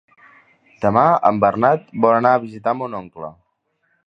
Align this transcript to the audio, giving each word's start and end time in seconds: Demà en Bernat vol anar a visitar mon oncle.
Demà 0.85 1.03
en 1.31 1.41
Bernat 1.45 1.85
vol 2.07 2.19
anar 2.23 2.35
a 2.39 2.43
visitar 2.47 2.77
mon 2.81 3.01
oncle. 3.05 3.35